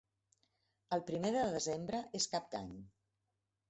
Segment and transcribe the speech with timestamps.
[0.97, 2.77] El primer de desembre és Cap d'Any.